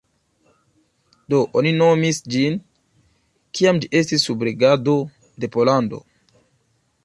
Do 1.33 1.41
oni 1.61 1.73
nomis 1.81 2.21
ĝin, 2.35 2.57
kiam 3.59 3.81
ĝi 3.85 3.93
estis 4.03 4.27
sub 4.29 4.49
regado 4.49 4.99
de 5.45 5.55
Pollando. 5.57 6.05